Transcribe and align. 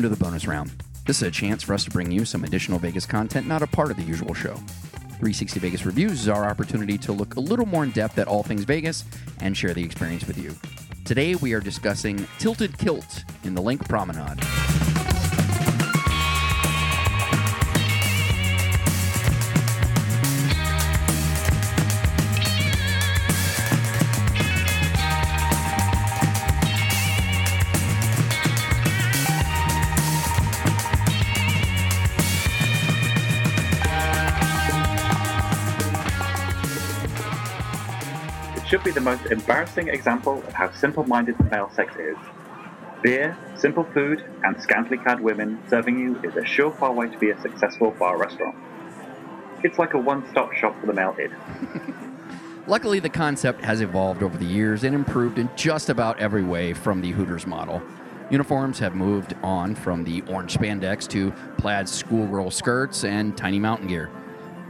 Welcome 0.00 0.16
to 0.16 0.18
the 0.18 0.24
bonus 0.24 0.46
round. 0.46 0.82
This 1.06 1.20
is 1.20 1.28
a 1.28 1.30
chance 1.30 1.62
for 1.62 1.74
us 1.74 1.84
to 1.84 1.90
bring 1.90 2.10
you 2.10 2.24
some 2.24 2.42
additional 2.42 2.78
Vegas 2.78 3.04
content 3.04 3.46
not 3.46 3.60
a 3.60 3.66
part 3.66 3.90
of 3.90 3.98
the 3.98 4.02
usual 4.02 4.32
show. 4.32 4.54
360 4.54 5.60
Vegas 5.60 5.84
Reviews 5.84 6.22
is 6.22 6.28
our 6.30 6.46
opportunity 6.46 6.96
to 6.96 7.12
look 7.12 7.36
a 7.36 7.40
little 7.40 7.66
more 7.66 7.84
in 7.84 7.90
depth 7.90 8.16
at 8.16 8.26
all 8.26 8.42
things 8.42 8.64
Vegas 8.64 9.04
and 9.42 9.54
share 9.54 9.74
the 9.74 9.84
experience 9.84 10.26
with 10.26 10.38
you. 10.38 10.54
Today 11.04 11.34
we 11.34 11.52
are 11.52 11.60
discussing 11.60 12.26
Tilted 12.38 12.78
Kilt 12.78 13.24
in 13.44 13.54
the 13.54 13.60
Linq 13.60 13.86
Promenade. 13.90 14.40
Be 38.90 38.94
the 38.94 39.00
most 39.00 39.26
embarrassing 39.26 39.86
example 39.88 40.38
of 40.48 40.52
how 40.52 40.68
simple 40.72 41.04
minded 41.04 41.38
the 41.38 41.44
male 41.44 41.70
sex 41.70 41.94
is. 41.96 42.16
Beer, 43.02 43.36
simple 43.56 43.84
food, 43.84 44.24
and 44.42 44.60
scantily 44.60 44.98
clad 44.98 45.20
women 45.20 45.62
serving 45.68 45.96
you 45.96 46.16
is 46.24 46.34
a 46.36 46.40
surefire 46.40 46.92
way 46.92 47.08
to 47.08 47.18
be 47.18 47.30
a 47.30 47.40
successful 47.40 47.92
bar 47.92 48.18
restaurant. 48.18 48.56
It's 49.62 49.78
like 49.78 49.94
a 49.94 49.98
one 49.98 50.28
stop 50.30 50.52
shop 50.54 50.78
for 50.80 50.86
the 50.86 50.92
male 50.92 51.14
id. 51.18 51.30
Luckily, 52.66 52.98
the 52.98 53.08
concept 53.08 53.62
has 53.62 53.80
evolved 53.80 54.24
over 54.24 54.36
the 54.36 54.44
years 54.44 54.82
and 54.82 54.94
improved 54.94 55.38
in 55.38 55.48
just 55.54 55.88
about 55.88 56.18
every 56.18 56.42
way 56.42 56.72
from 56.72 57.00
the 57.00 57.12
Hooters 57.12 57.46
model. 57.46 57.80
Uniforms 58.28 58.80
have 58.80 58.96
moved 58.96 59.34
on 59.42 59.74
from 59.74 60.02
the 60.02 60.22
orange 60.22 60.56
spandex 60.56 61.06
to 61.08 61.30
plaid 61.58 61.88
schoolgirl 61.88 62.50
skirts 62.50 63.04
and 63.04 63.36
tiny 63.36 63.58
mountain 63.60 63.86
gear. 63.86 64.10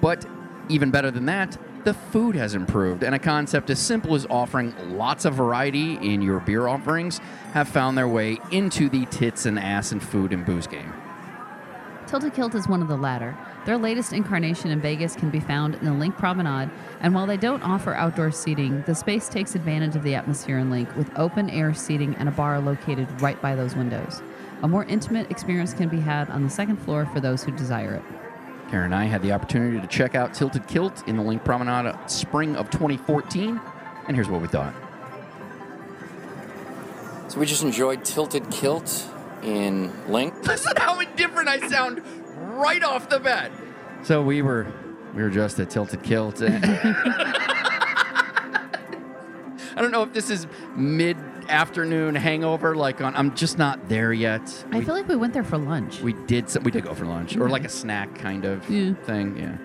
But 0.02 0.26
even 0.68 0.90
better 0.90 1.10
than 1.10 1.24
that, 1.26 1.58
the 1.84 1.94
food 1.94 2.36
has 2.36 2.54
improved, 2.54 3.02
and 3.02 3.14
a 3.14 3.18
concept 3.18 3.70
as 3.70 3.78
simple 3.78 4.14
as 4.14 4.26
offering 4.28 4.74
lots 4.96 5.24
of 5.24 5.34
variety 5.34 5.94
in 5.94 6.22
your 6.22 6.40
beer 6.40 6.66
offerings 6.66 7.18
have 7.52 7.68
found 7.68 7.96
their 7.96 8.08
way 8.08 8.38
into 8.50 8.88
the 8.88 9.06
tits 9.06 9.46
and 9.46 9.58
ass 9.58 9.92
and 9.92 10.02
food 10.02 10.32
and 10.32 10.44
booze 10.44 10.66
game. 10.66 10.92
Tilted 12.06 12.34
Kilt 12.34 12.54
is 12.56 12.66
one 12.66 12.82
of 12.82 12.88
the 12.88 12.96
latter. 12.96 13.36
Their 13.66 13.78
latest 13.78 14.12
incarnation 14.12 14.70
in 14.70 14.80
Vegas 14.80 15.14
can 15.14 15.30
be 15.30 15.38
found 15.38 15.76
in 15.76 15.84
the 15.84 15.90
Linq 15.92 16.16
Promenade, 16.18 16.70
and 17.00 17.14
while 17.14 17.26
they 17.26 17.36
don't 17.36 17.62
offer 17.62 17.94
outdoor 17.94 18.32
seating, 18.32 18.82
the 18.82 18.94
space 18.94 19.28
takes 19.28 19.54
advantage 19.54 19.94
of 19.94 20.02
the 20.02 20.14
atmosphere 20.14 20.58
in 20.58 20.70
Linq 20.70 20.94
with 20.96 21.10
open 21.16 21.48
air 21.50 21.72
seating 21.72 22.14
and 22.16 22.28
a 22.28 22.32
bar 22.32 22.60
located 22.60 23.08
right 23.22 23.40
by 23.40 23.54
those 23.54 23.76
windows. 23.76 24.22
A 24.62 24.68
more 24.68 24.84
intimate 24.86 25.30
experience 25.30 25.72
can 25.72 25.88
be 25.88 26.00
had 26.00 26.28
on 26.30 26.42
the 26.42 26.50
second 26.50 26.78
floor 26.78 27.06
for 27.06 27.20
those 27.20 27.44
who 27.44 27.52
desire 27.52 27.94
it. 27.94 28.29
Karen 28.70 28.86
and 28.86 28.94
I 28.94 29.06
had 29.06 29.20
the 29.20 29.32
opportunity 29.32 29.80
to 29.80 29.86
check 29.88 30.14
out 30.14 30.32
Tilted 30.32 30.68
Kilt 30.68 31.06
in 31.08 31.16
the 31.16 31.22
Linq 31.24 31.44
Promenade 31.44 32.08
spring 32.08 32.54
of 32.54 32.70
2014, 32.70 33.60
and 34.06 34.16
here's 34.16 34.28
what 34.28 34.40
we 34.40 34.46
thought. 34.46 34.72
So 37.26 37.40
we 37.40 37.46
just 37.46 37.64
enjoyed 37.64 38.04
Tilted 38.04 38.48
Kilt 38.52 39.08
in 39.42 39.90
Linq. 40.06 40.40
Listen 40.46 40.72
how 40.76 41.00
indifferent 41.00 41.48
I 41.48 41.68
sound 41.68 42.00
right 42.36 42.82
off 42.84 43.08
the 43.08 43.18
bat. 43.18 43.50
So 44.04 44.22
we 44.22 44.40
were 44.40 44.72
we 45.14 45.22
were 45.22 45.30
just 45.30 45.58
at 45.58 45.70
Tilted 45.70 46.04
Kilt. 46.04 46.40
I 49.76 49.82
don't 49.82 49.90
know 49.90 50.02
if 50.02 50.12
this 50.12 50.30
is 50.30 50.46
mid 50.76 51.16
afternoon 51.48 52.14
hangover. 52.14 52.74
Like 52.74 53.00
on, 53.00 53.14
I'm 53.16 53.34
just 53.34 53.58
not 53.58 53.88
there 53.88 54.12
yet. 54.12 54.64
I 54.72 54.78
we, 54.78 54.84
feel 54.84 54.94
like 54.94 55.08
we 55.08 55.16
went 55.16 55.32
there 55.32 55.44
for 55.44 55.58
lunch. 55.58 56.00
we 56.00 56.12
did 56.12 56.48
some, 56.48 56.62
we 56.62 56.70
did 56.70 56.84
go 56.84 56.94
for 56.94 57.06
lunch 57.06 57.36
or 57.36 57.48
like 57.48 57.64
a 57.64 57.68
snack 57.68 58.14
kind 58.14 58.44
of 58.44 58.68
Yeah. 58.70 58.94
thing. 58.94 59.36
Yeah. 59.36 59.56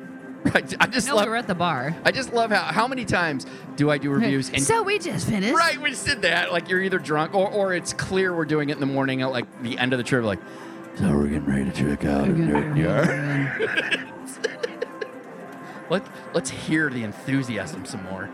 I, 0.54 0.64
I 0.80 0.88
just 0.88 1.08
no, 1.08 1.16
love 1.16 1.26
we 1.26 1.30
were 1.32 1.36
at 1.38 1.48
the 1.48 1.56
bar. 1.56 1.96
I 2.04 2.12
just 2.12 2.32
love 2.34 2.52
how 2.52 2.62
how 2.64 2.88
many 2.88 3.04
times 3.06 3.48
do 3.76 3.90
I 3.90 3.98
do 3.98 4.12
reviews 4.12 4.50
and 4.50 4.62
so 4.62 4.84
we 4.84 5.00
just 5.00 5.28
finished. 5.28 5.56
Right, 5.56 5.82
we 5.82 5.90
just 5.90 6.06
did 6.06 6.22
that. 6.22 6.52
Like 6.52 6.70
you're 6.70 6.82
either 6.82 7.00
drunk 7.00 7.34
or, 7.34 7.50
or 7.50 7.74
it's 7.74 7.94
clear 7.94 8.36
we're 8.36 8.46
doing 8.46 8.70
it 8.70 8.74
in 8.74 8.80
the 8.80 8.86
morning 8.86 9.22
at 9.24 9.32
like 9.32 9.46
the 9.64 9.78
end 9.80 9.94
of 9.94 9.98
the 9.98 10.04
trip. 10.04 10.24
Like, 10.24 10.40
so 11.00 11.10
we're 11.10 11.28
getting 11.28 11.46
ready 11.46 11.66
to 11.66 11.72
check 11.72 12.06
out. 12.06 12.28
Yeah. 12.78 14.02
Let 15.90 16.06
let's 16.34 16.50
hear 16.50 16.90
the 16.90 17.04
enthusiasm 17.04 17.86
some 17.86 18.04
more. 18.06 18.30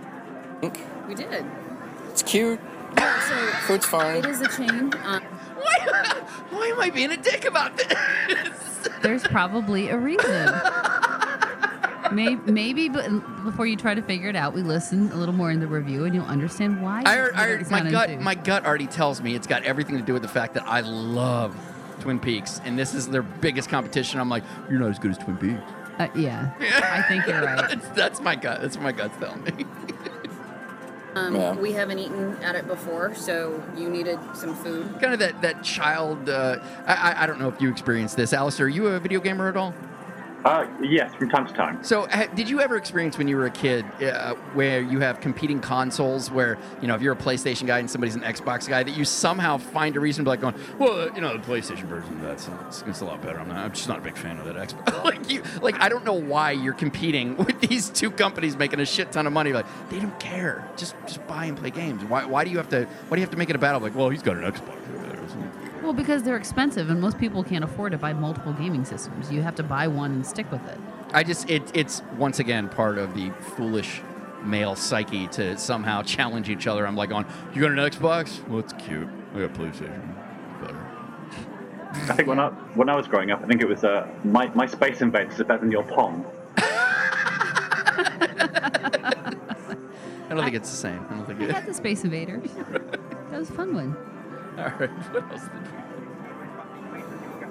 We 1.08 1.16
did. 1.16 1.46
It's 2.22 2.30
cute. 2.32 2.60
So 3.28 3.36
Food's 3.68 3.86
fine. 3.86 4.18
it 4.18 4.26
is 4.26 4.42
a 4.42 4.48
chain. 4.48 4.92
Um, 5.06 5.24
Why, 5.56 5.78
why 6.50 6.68
am 6.68 6.80
I 6.82 6.90
being 6.90 7.12
a 7.12 7.18
dick 7.18 7.46
about 7.46 7.78
this? 7.78 8.90
There's 9.02 9.24
probably 9.24 9.90
a 9.90 9.98
reason. 9.98 10.52
maybe, 12.12 12.52
maybe, 12.52 12.90
but 12.90 13.08
before 13.46 13.66
you 13.66 13.78
try 13.78 13.94
to 13.96 14.02
figure 14.02 14.28
it 14.30 14.36
out, 14.36 14.54
we 14.54 14.62
listen 14.64 15.12
a 15.12 15.16
little 15.16 15.34
more 15.34 15.50
in 15.52 15.60
the 15.62 15.68
review, 15.68 16.04
and 16.06 16.14
you'll 16.14 16.26
understand 16.26 16.82
why. 16.82 17.04
I, 17.06 17.16
it 17.28 17.32
I 17.36 17.48
already- 17.50 17.70
my 17.70 17.90
gut 17.90 18.20
my 18.20 18.36
gut 18.36 18.66
already 18.66 18.88
tells 18.88 19.22
me 19.22 19.34
it's 19.36 19.48
got 19.48 19.64
everything 19.64 19.98
to 19.98 20.04
do 20.04 20.14
with 20.14 20.22
the 20.24 20.28
fact 20.28 20.54
that 20.56 20.64
I 20.68 20.82
love 20.82 21.56
Twin 22.02 22.20
Peaks 22.20 22.60
and 22.66 22.78
this 22.78 22.94
is 22.94 23.08
their 23.08 23.24
biggest 23.24 23.70
competition. 23.70 24.20
I'm 24.20 24.30
like, 24.30 24.44
you're 24.70 24.80
not 24.80 24.90
as 24.90 25.00
good 25.00 25.12
as 25.12 25.18
Twin 25.20 25.38
Peaks. 25.38 25.62
Uh, 26.00 26.08
yeah, 26.16 26.52
I 26.84 27.02
think 27.04 27.26
you're 27.28 27.42
right. 27.44 27.70
that's, 27.70 27.88
that's 27.90 28.20
my 28.22 28.36
gut. 28.36 28.62
That's 28.62 28.76
what 28.76 28.84
my 28.84 28.92
gut's 28.92 29.18
telling 29.18 29.44
me. 29.44 29.66
Um, 31.16 31.36
Yeah. 31.36 31.54
We 31.56 31.74
haven't 31.74 32.00
eaten 32.00 32.38
at 32.42 32.56
it 32.56 32.68
before, 32.68 33.14
so 33.16 33.62
you 33.78 33.90
needed 33.90 34.20
some 34.34 34.56
food. 34.56 34.88
kind 35.02 35.14
of 35.14 35.20
that 35.20 35.42
that 35.42 35.64
child. 35.64 36.30
Uh, 36.30 36.58
I 36.88 36.94
I- 37.12 37.24
I 37.24 37.26
don't 37.28 37.40
know 37.40 37.50
if 37.50 37.62
you 37.62 37.70
experienced 37.70 38.16
this, 38.18 38.34
Alistair. 38.34 38.66
Are 38.68 38.70
you 38.70 38.88
a 38.88 39.00
video 39.00 39.20
gamer 39.20 39.48
at 39.50 39.58
all? 39.58 39.74
Uh, 40.44 40.66
yes, 40.82 41.14
from 41.16 41.30
time 41.30 41.46
to 41.46 41.54
time. 41.54 41.84
So, 41.84 42.08
ha- 42.08 42.28
did 42.34 42.50
you 42.50 42.62
ever 42.62 42.76
experience 42.76 43.18
when 43.18 43.28
you 43.28 43.38
were 43.38 43.46
a 43.46 43.52
kid 43.52 43.86
uh, 44.02 44.34
where 44.54 44.82
you 44.82 45.00
have 45.00 45.22
competing 45.22 45.60
consoles, 45.60 46.32
where 46.32 46.58
you 46.82 46.88
know 46.88 46.96
if 46.96 47.02
you're 47.02 47.14
a 47.14 47.18
PlayStation 47.18 47.68
guy 47.68 47.78
and 47.78 47.90
somebody's 47.90 48.16
an 48.16 48.22
Xbox 48.22 48.68
guy, 48.68 48.82
that 48.82 48.98
you 48.98 49.06
somehow 49.06 49.58
find 49.58 49.96
a 49.96 50.00
reason 50.00 50.26
to 50.26 50.30
be 50.30 50.30
like 50.32 50.42
going, 50.42 50.56
well, 50.80 51.14
you 51.14 51.22
know, 51.22 51.38
the 51.38 51.44
PlayStation 51.44 51.84
version 51.84 52.16
of 52.16 52.22
that's 52.22 52.50
it's, 52.68 52.84
it's 52.88 53.02
a 53.02 53.06
lot 53.06 53.22
better. 53.22 53.40
I'm 53.40 53.48
not. 53.50 53.58
I'm 53.58 53.72
just 53.72 53.88
not 53.88 54.00
a 54.00 54.02
big 54.02 54.18
fan 54.18 54.40
of 54.40 54.46
that 54.46 54.56
Xbox. 54.56 55.04
like 55.04 55.30
you, 55.30 55.44
like 55.62 55.80
I 55.80 55.90
don't 55.90 56.06
know 56.06 56.14
why 56.14 56.52
you're 56.52 56.74
competing 56.74 57.38
with 57.46 57.60
these 57.62 57.90
two 57.90 58.10
companies 58.10 58.58
making 58.58 58.80
a 58.80 58.86
shit 58.86 59.12
ton 59.12 59.28
of 59.28 59.34
money. 59.34 59.54
Like 59.54 59.68
they 59.90 60.00
don't 60.00 60.20
care. 60.20 60.68
Just 60.76 60.96
just 61.06 61.26
buy 61.28 61.46
and 61.46 61.58
play 61.58 61.70
games. 61.70 62.04
Why 62.06 62.26
why 62.26 62.44
do 62.46 62.50
you 62.50 62.58
have 62.58 62.70
to 62.70 62.86
why 62.86 63.16
do 63.16 63.22
you 63.22 63.26
have 63.26 63.32
to 63.32 63.38
make 63.38 63.50
it 63.52 63.56
a 63.56 63.60
battle? 63.60 63.80
Like, 63.80 63.96
well, 63.96 64.10
he's 64.10 64.24
got 64.24 64.38
an 64.38 64.44
Xbox 64.52 64.78
over 64.96 65.08
there. 65.08 65.24
isn't 65.24 65.42
he? 65.42 65.71
Well, 65.82 65.94
because 65.94 66.24
they're 66.24 66.38
expensive, 66.38 66.90
and 66.90 67.02
most 67.02 67.18
people 67.18 67.44
can't 67.44 67.64
afford 67.64 67.92
to 67.94 67.98
buy 67.98 68.14
multiple 68.14 68.54
gaming 68.54 68.86
systems. 68.86 69.32
You 69.32 69.42
have 69.42 69.56
to 69.56 69.64
buy 69.64 69.88
one 69.88 70.12
and 70.12 70.26
stick 70.26 70.52
with 70.52 70.66
it. 70.68 70.78
I 71.12 71.24
just 71.24 71.50
it 71.50 71.64
it's 71.74 72.02
once 72.18 72.40
again 72.40 72.70
part 72.70 72.98
of 72.98 73.16
the 73.16 73.32
foolish 73.56 74.02
male 74.44 74.76
psyche 74.76 75.28
to 75.28 75.58
somehow 75.58 76.02
challenge 76.04 76.50
each 76.50 76.68
other. 76.68 76.86
I'm 76.86 76.96
like 76.96 77.12
on, 77.12 77.26
you 77.54 77.62
got 77.62 77.72
an 77.72 77.78
Xbox? 77.78 78.46
Well, 78.48 78.60
it's 78.60 78.74
cute. 78.74 79.08
I 79.36 79.40
got 79.40 79.54
PlayStation. 79.54 80.16
Better. 80.62 80.88
I 81.94 82.14
think 82.16 82.28
when 82.28 82.40
I 82.40 82.50
when 82.76 82.90
I 82.90 82.96
was 82.96 83.08
growing 83.08 83.32
up, 83.32 83.42
I 83.44 83.48
think 83.48 83.62
it 83.62 83.68
was 83.68 83.84
uh, 83.84 84.08
my 84.24 84.48
my 84.54 84.68
Space 84.68 85.02
Invaders 85.02 85.40
is 85.40 85.46
better 85.46 85.62
than 85.62 85.72
your 85.72 85.84
Pong. 85.84 86.26
I 90.32 90.36
don't 90.36 90.44
think 90.44 90.56
it's 90.56 90.70
the 90.72 90.78
same. 90.78 91.06
I 91.10 91.14
don't 91.16 91.26
think 91.26 91.42
I 91.42 91.46
it. 91.46 91.52
had 91.52 91.66
the 91.66 91.74
Space 91.74 92.04
Invaders. 92.04 92.50
that 92.54 93.40
was 93.40 93.50
a 93.50 93.54
fun 93.54 93.74
one. 93.74 93.96
All 94.58 94.64
right. 94.66 94.90
What 94.90 95.32
else 95.32 95.44
did 95.44 95.52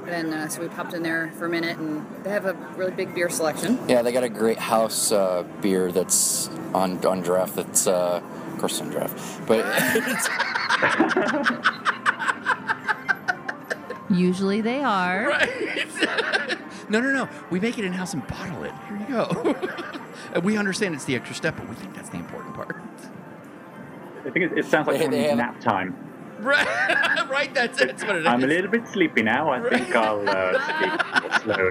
we? 0.02 0.10
And 0.10 0.34
uh, 0.34 0.48
so 0.48 0.60
we 0.62 0.68
popped 0.68 0.92
in 0.94 1.02
there 1.04 1.30
for 1.38 1.46
a 1.46 1.48
minute, 1.48 1.78
and 1.78 2.04
they 2.24 2.30
have 2.30 2.44
a 2.46 2.54
really 2.76 2.90
big 2.90 3.14
beer 3.14 3.28
selection. 3.30 3.78
Yeah, 3.88 4.02
they 4.02 4.10
got 4.12 4.24
a 4.24 4.28
great 4.28 4.58
house 4.58 5.12
uh, 5.12 5.44
beer 5.60 5.92
that's 5.92 6.48
on 6.74 7.04
on 7.06 7.20
draft. 7.20 7.54
That's 7.54 7.86
uh, 7.86 8.20
of 8.52 8.58
course 8.58 8.80
on 8.80 8.88
draft, 8.90 9.46
but 9.46 9.64
it's, 9.94 10.28
Usually 14.10 14.60
they 14.60 14.80
are. 14.82 15.28
Right. 15.28 15.86
no, 16.90 17.00
no, 17.00 17.12
no. 17.12 17.28
We 17.50 17.60
make 17.60 17.78
it 17.78 17.84
in 17.84 17.92
house 17.92 18.12
and 18.12 18.26
bottle 18.26 18.64
it. 18.64 18.72
Here 18.88 18.98
you 18.98 19.06
go. 19.06 20.40
We 20.40 20.56
understand 20.56 20.96
it's 20.96 21.04
the 21.04 21.14
extra 21.14 21.36
step, 21.36 21.56
but 21.56 21.68
we 21.68 21.76
think 21.76 21.94
that's 21.94 22.08
the 22.08 22.16
important 22.16 22.54
part. 22.56 22.74
I 24.26 24.30
think 24.30 24.50
it, 24.50 24.58
it 24.58 24.64
sounds 24.66 24.88
like 24.88 24.98
They- 24.98 25.06
they 25.06 25.28
someone's 25.28 25.28
have- 25.28 25.38
nap 25.38 25.60
time. 25.60 25.94
Right. 26.40 26.66
right. 27.30 27.52
That's 27.54 27.78
that's 27.78 28.02
what 28.04 28.16
it 28.16 28.20
is. 28.22 28.26
I'm 28.26 28.42
a 28.42 28.46
little 28.46 28.70
bit 28.70 28.86
sleepy 28.88 29.22
now. 29.22 29.50
I 29.50 29.60
think 29.68 29.94
I'll 29.94 30.28
uh, 30.28 31.38
sleep 31.40 31.56
slow. 31.56 31.70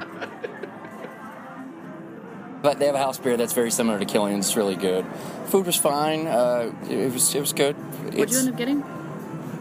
but 2.62 2.80
they 2.80 2.86
have 2.88 2.96
a 2.96 3.00
house 3.00 3.18
beer 3.18 3.38
that's 3.38 3.54
very 3.54 3.72
similar 3.72 4.00
to 4.00 4.06
Killian's. 4.06 4.48
It's 4.48 4.58
really 4.58 4.76
good. 4.76 5.06
Food 5.46 5.66
was 5.66 5.76
fine. 5.76 6.28
Uh, 6.28 6.74
it 6.90 7.12
was 7.12 7.34
it 7.36 7.40
was 7.40 7.54
good. 7.54 7.76
What'd 7.76 8.32
you 8.32 8.40
end 8.40 8.50
up 8.50 8.58
getting? 8.58 8.84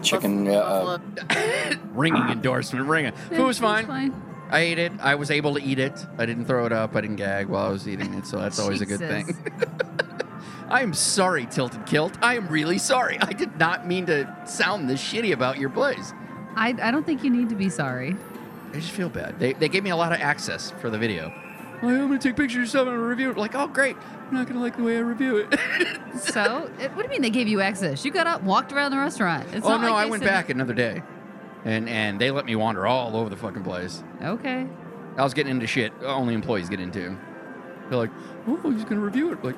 chicken. 0.02 0.44
Buff- 0.44 0.64
Uh, 0.64 0.98
buffalo. 0.98 1.78
ringing 1.92 2.22
endorsement. 2.28 2.86
Ringing. 2.86 3.12
Food 3.12 3.38
was 3.40 3.56
It's 3.56 3.60
fine. 3.60 4.12
I 4.50 4.60
ate 4.60 4.78
it. 4.78 4.92
I 5.00 5.14
was 5.16 5.30
able 5.30 5.54
to 5.56 5.62
eat 5.62 5.78
it. 5.78 5.92
I 6.16 6.24
didn't 6.24 6.46
throw 6.46 6.64
it 6.66 6.72
up. 6.72 6.96
I 6.96 7.00
didn't 7.02 7.16
gag 7.16 7.48
while 7.48 7.66
I 7.66 7.70
was 7.70 7.86
eating 7.86 8.14
it, 8.14 8.26
so 8.26 8.38
that's 8.38 8.58
always 8.58 8.80
a 8.80 8.86
good 8.86 9.00
thing. 9.00 9.36
I 10.68 10.82
am 10.82 10.92
sorry, 10.92 11.46
Tilted 11.46 11.86
Kilt. 11.86 12.16
I 12.20 12.36
am 12.36 12.46
really 12.48 12.78
sorry. 12.78 13.18
I 13.20 13.32
did 13.32 13.58
not 13.58 13.86
mean 13.86 14.06
to 14.06 14.36
sound 14.46 14.88
this 14.88 15.00
shitty 15.00 15.32
about 15.32 15.58
your 15.58 15.70
place. 15.70 16.12
I, 16.56 16.74
I 16.82 16.90
don't 16.90 17.06
think 17.06 17.24
you 17.24 17.30
need 17.30 17.48
to 17.48 17.54
be 17.54 17.70
sorry. 17.70 18.16
I 18.72 18.80
just 18.80 18.90
feel 18.90 19.08
bad. 19.08 19.38
They, 19.38 19.54
they 19.54 19.68
gave 19.68 19.82
me 19.82 19.90
a 19.90 19.96
lot 19.96 20.12
of 20.12 20.20
access 20.20 20.70
for 20.72 20.90
the 20.90 20.98
video. 20.98 21.28
Like, 21.80 21.92
I'm 21.94 22.08
gonna 22.08 22.18
take 22.18 22.36
pictures 22.36 22.64
of 22.64 22.68
stuff 22.70 22.88
and 22.88 22.98
review 23.00 23.30
it. 23.30 23.38
Like, 23.38 23.54
oh 23.54 23.68
great, 23.68 23.96
I'm 24.26 24.34
not 24.34 24.46
gonna 24.48 24.60
like 24.60 24.76
the 24.76 24.82
way 24.82 24.96
I 24.96 25.00
review 25.00 25.36
it. 25.38 25.58
So, 26.18 26.68
it, 26.80 26.90
what 26.96 26.96
do 26.96 27.02
you 27.04 27.08
mean 27.10 27.22
they 27.22 27.30
gave 27.30 27.46
you 27.46 27.60
access? 27.60 28.04
You 28.04 28.10
got 28.10 28.26
up, 28.26 28.42
walked 28.42 28.72
around 28.72 28.90
the 28.90 28.96
restaurant. 28.96 29.46
It's 29.54 29.64
oh 29.64 29.76
no, 29.76 29.92
like 29.92 30.06
I 30.06 30.06
went 30.06 30.24
said- 30.24 30.28
back 30.28 30.50
another 30.50 30.74
day, 30.74 31.00
and 31.64 31.88
and 31.88 32.20
they 32.20 32.32
let 32.32 32.44
me 32.44 32.56
wander 32.56 32.88
all 32.88 33.14
over 33.16 33.30
the 33.30 33.36
fucking 33.36 33.62
place. 33.62 34.02
Okay. 34.20 34.66
I 35.16 35.22
was 35.22 35.32
getting 35.32 35.52
into 35.52 35.68
shit 35.68 35.92
only 36.02 36.34
employees 36.34 36.68
get 36.68 36.80
into. 36.80 37.16
They're 37.88 37.98
like, 37.98 38.10
oh, 38.48 38.70
he's 38.72 38.84
gonna 38.84 39.00
review 39.00 39.30
it. 39.32 39.44
Like, 39.44 39.54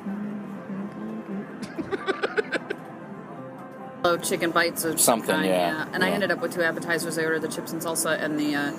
Low 4.03 4.17
chicken 4.23 4.51
bites 4.51 4.85
of 4.85 5.01
Something, 5.01 5.35
kind, 5.37 5.47
yeah. 5.47 5.87
And 5.93 6.03
I 6.03 6.11
ended 6.11 6.31
up 6.31 6.41
with 6.41 6.55
two 6.55 6.62
appetizers. 6.62 7.19
I 7.19 7.25
ordered 7.25 7.43
the 7.43 7.49
chips 7.49 7.73
and 7.73 7.81
salsa 7.83 8.21
and 8.23 8.39
the 8.39 8.55
uh, 8.55 8.73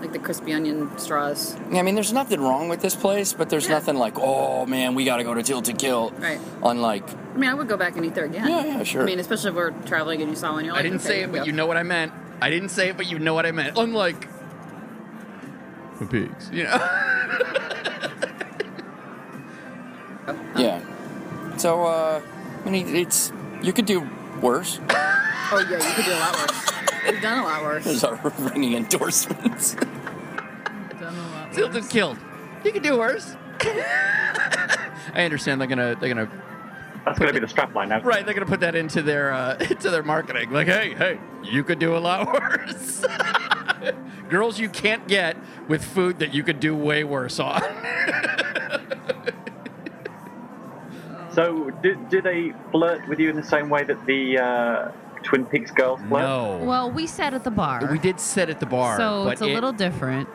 like 0.00 0.12
the 0.12 0.18
crispy 0.18 0.52
onion 0.52 0.96
straws. 0.98 1.56
Yeah, 1.72 1.78
I 1.78 1.82
mean, 1.82 1.94
there's 1.94 2.12
nothing 2.12 2.40
wrong 2.40 2.68
with 2.68 2.82
this 2.82 2.94
place, 2.94 3.32
but 3.32 3.48
there's 3.48 3.64
Yeah. 3.66 3.74
nothing 3.74 3.96
like, 3.96 4.18
oh 4.18 4.66
man, 4.66 4.94
we 4.94 5.04
got 5.06 5.16
to 5.16 5.24
go 5.24 5.32
to 5.32 5.42
Tilted 5.42 5.78
Kilt. 5.78 6.12
Right. 6.18 6.38
Unlike, 6.62 7.08
I 7.34 7.38
mean, 7.38 7.48
I 7.50 7.54
would 7.54 7.68
go 7.68 7.76
back 7.78 7.96
and 7.96 8.04
eat 8.04 8.14
there 8.14 8.26
again. 8.26 8.46
Yeah, 8.48 8.64
yeah, 8.64 8.82
sure. 8.82 9.02
I 9.02 9.06
mean, 9.06 9.18
especially 9.18 9.50
if 9.50 9.56
we're 9.56 9.70
traveling 9.86 10.20
and 10.20 10.30
you 10.30 10.36
saw 10.36 10.52
one. 10.52 10.64
You're 10.66 10.74
I 10.74 10.82
didn't 10.82 10.98
okay, 11.00 11.06
say 11.08 11.22
it, 11.22 11.32
but 11.32 11.38
go. 11.38 11.44
you 11.44 11.52
know 11.52 11.66
what 11.66 11.76
I 11.78 11.82
meant. 11.82 12.12
I 12.42 12.50
didn't 12.50 12.68
say 12.68 12.90
it, 12.90 12.96
but 12.98 13.06
you 13.10 13.18
know 13.18 13.32
what 13.32 13.46
I 13.46 13.52
meant. 13.52 13.78
Unlike 13.78 14.28
the 16.00 16.06
pigs, 16.06 16.50
you 16.52 16.64
know. 16.64 17.65
So, 21.66 21.82
uh, 21.82 22.22
I 22.64 22.70
mean, 22.70 22.94
it's 22.94 23.32
you 23.60 23.72
could 23.72 23.86
do 23.86 24.08
worse. 24.40 24.78
Oh 25.48 25.60
yeah, 25.60 25.76
you 25.76 25.94
could 25.94 26.04
do 26.04 26.10
a 26.12 26.18
lot 26.18 26.36
worse. 26.38 26.70
We've 27.08 27.22
done 27.22 27.38
a 27.38 27.42
lot 27.44 27.62
worse. 27.62 27.84
Those 27.84 28.02
are 28.02 28.16
ringing 28.40 28.74
endorsements. 28.74 29.74
Done 29.74 29.86
a 31.00 31.08
lot 31.08 31.52
Tilted 31.52 31.82
worse. 31.82 31.88
killed. 31.88 32.18
You 32.64 32.72
could 32.72 32.82
do 32.82 32.98
worse. 32.98 33.36
I 33.60 35.22
understand 35.24 35.60
they're 35.60 35.68
gonna 35.68 35.94
they're 36.00 36.12
gonna 36.12 36.28
That's 37.04 37.20
going 37.20 37.32
to 37.32 37.40
be 37.40 37.46
the 37.46 37.52
strapline 37.52 37.90
now. 37.90 38.00
right 38.00 38.24
they're 38.24 38.34
gonna 38.34 38.44
put 38.46 38.58
that 38.58 38.74
into 38.74 39.02
their 39.02 39.32
uh, 39.32 39.56
into 39.70 39.88
their 39.90 40.02
marketing. 40.02 40.50
Like, 40.50 40.66
hey, 40.66 40.94
hey, 40.94 41.20
you 41.44 41.62
could 41.62 41.78
do 41.78 41.96
a 41.96 41.98
lot 41.98 42.26
worse. 42.32 43.04
Girls 44.28 44.58
you 44.58 44.68
can't 44.68 45.06
get 45.06 45.36
with 45.68 45.84
food 45.84 46.18
that 46.18 46.34
you 46.34 46.42
could 46.42 46.58
do 46.58 46.74
way 46.74 47.04
worse 47.04 47.38
on. 47.38 47.62
So, 51.36 51.70
do, 51.82 51.94
did 52.08 52.24
they 52.24 52.52
flirt 52.72 53.06
with 53.08 53.18
you 53.20 53.28
in 53.28 53.36
the 53.36 53.42
same 53.42 53.68
way 53.68 53.84
that 53.84 54.04
the 54.06 54.38
uh, 54.38 54.90
Twin 55.22 55.44
Peaks 55.44 55.70
girls 55.70 56.00
flirt? 56.08 56.22
no. 56.22 56.62
Well, 56.64 56.90
we 56.90 57.06
sat 57.06 57.34
at 57.34 57.44
the 57.44 57.50
bar. 57.50 57.86
we 57.92 57.98
did 57.98 58.18
sit 58.18 58.48
at 58.48 58.58
the 58.58 58.64
bar, 58.66 58.96
So 58.96 59.24
but 59.24 59.32
it's 59.34 59.42
a 59.42 59.48
it- 59.48 59.54
little 59.54 59.72
different. 59.72 60.28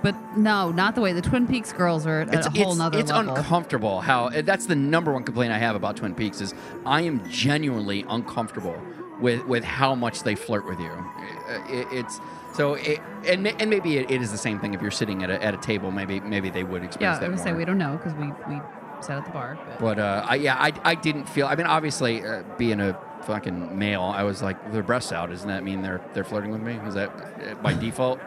But 0.00 0.14
no, 0.36 0.70
not 0.70 0.94
the 0.94 1.00
way. 1.00 1.12
The 1.12 1.20
Twin 1.22 1.48
Peaks 1.48 1.72
girls 1.72 2.06
are 2.06 2.20
at 2.20 2.32
it's, 2.32 2.46
a 2.46 2.50
whole 2.50 2.70
it's, 2.70 2.78
nother 2.78 2.98
it's 3.00 3.10
level. 3.10 3.34
uncomfortable 3.34 4.00
how 4.00 4.28
that's 4.28 4.66
the 4.66 4.76
number 4.76 5.12
one 5.12 5.24
complaint 5.24 5.52
i 5.52 5.58
have 5.58 5.74
about 5.74 5.96
twin 5.96 6.14
peaks 6.14 6.40
is 6.40 6.54
i 6.86 7.00
am 7.00 7.28
genuinely 7.28 8.04
uncomfortable 8.08 8.80
with 9.20 9.44
with 9.46 9.64
how 9.64 9.96
much 9.96 10.22
they 10.22 10.36
flirt 10.36 10.64
with 10.66 10.78
you 10.78 10.92
Uh, 10.92 11.60
it, 11.68 11.86
it's 11.90 12.20
so 12.54 12.74
it, 12.74 13.00
and, 13.26 13.42
ma- 13.42 13.50
and 13.58 13.68
maybe 13.68 13.98
it, 13.98 14.08
it 14.08 14.22
is 14.22 14.30
the 14.30 14.38
same 14.38 14.60
thing 14.60 14.72
if 14.72 14.80
you're 14.80 14.92
sitting 14.92 15.24
at 15.24 15.30
a, 15.30 15.42
at 15.44 15.52
a 15.52 15.56
table 15.58 15.90
maybe 15.90 16.20
maybe 16.20 16.48
they 16.48 16.62
would 16.62 16.82
yeah, 16.82 16.86
experience 16.86 17.16
I 17.18 17.20
that 17.22 17.30
would 17.30 17.40
say 17.40 17.52
we 17.52 17.64
don't 17.64 17.78
know 17.78 17.96
because 17.96 18.14
we, 18.14 18.28
we 18.48 18.60
sat 19.04 19.18
at 19.18 19.24
the 19.24 19.30
bar. 19.30 19.58
But. 19.66 19.78
but 19.80 19.98
uh, 19.98 20.24
I, 20.28 20.34
yeah 20.36 20.56
I, 20.56 20.72
I 20.84 20.94
didn't 20.94 21.26
feel 21.28 21.46
i 21.46 21.54
mean 21.54 21.66
obviously 21.66 22.24
uh, 22.24 22.42
being 22.56 22.80
a 22.80 22.98
fucking 23.22 23.78
male 23.78 24.02
i 24.02 24.22
was 24.22 24.42
like 24.42 24.72
their 24.72 24.82
breasts 24.82 25.12
out 25.12 25.30
doesn't 25.30 25.48
that 25.48 25.62
mean 25.64 25.82
they're 25.82 26.00
they're 26.14 26.24
flirting 26.24 26.50
with 26.50 26.62
me 26.62 26.74
is 26.86 26.94
that 26.94 27.10
uh, 27.10 27.54
by 27.56 27.74
default 27.80 28.18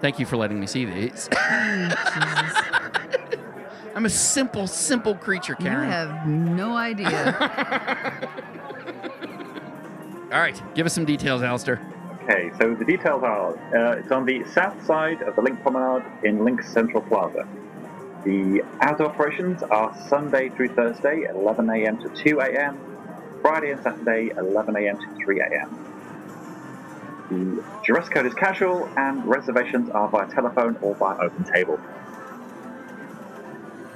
thank 0.00 0.18
you 0.18 0.26
for 0.26 0.36
letting 0.36 0.60
me 0.60 0.66
see 0.66 0.84
these 0.84 1.28
i'm 3.94 4.04
a 4.04 4.10
simple 4.10 4.66
simple 4.66 5.14
creature 5.14 5.56
You 5.58 5.64
karen 5.66 5.88
have 5.90 6.26
no 6.28 6.76
idea. 6.76 7.08
all 10.32 10.38
right 10.40 10.60
give 10.74 10.86
us 10.86 10.92
some 10.94 11.04
details 11.04 11.42
alistair 11.42 11.80
Okay, 12.30 12.50
so 12.60 12.74
the 12.74 12.84
details 12.84 13.22
are 13.22 13.54
uh, 13.74 13.92
it's 13.96 14.12
on 14.12 14.26
the 14.26 14.44
south 14.44 14.84
side 14.84 15.22
of 15.22 15.34
the 15.34 15.40
Linq 15.40 15.62
Promenade 15.62 16.04
in 16.24 16.40
Linq 16.40 16.62
Central 16.62 17.00
Plaza. 17.02 17.48
The 18.24 18.62
of 18.82 19.00
operations 19.00 19.62
are 19.70 19.92
Sunday 20.08 20.50
through 20.50 20.70
Thursday, 20.74 21.22
11 21.34 21.68
a.m. 21.70 21.98
to 22.02 22.10
2 22.30 22.40
a.m., 22.40 22.82
Friday 23.42 23.70
and 23.70 23.80
Saturday, 23.82 24.30
11 24.36 24.74
a.m. 24.76 24.96
to 24.96 25.24
3 25.24 25.40
a.m. 25.40 25.78
The 27.30 27.62
dress 27.84 28.08
code 28.08 28.26
is 28.26 28.34
casual, 28.34 28.92
and 28.96 29.22
reservations 29.24 29.88
are 29.94 30.10
via 30.10 30.26
telephone 30.34 30.76
or 30.80 30.96
by 31.00 31.12
open 31.24 31.44
table. 31.54 31.80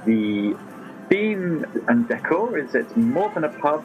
The 0.05 0.53
theme 1.09 1.63
and 1.87 2.07
decor 2.07 2.57
is 2.57 2.71
it's 2.75 2.95
more 2.95 3.31
than 3.35 3.43
a 3.43 3.51
pub, 3.61 3.81